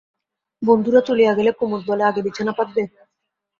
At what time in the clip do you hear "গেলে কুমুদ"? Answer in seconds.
1.37-1.81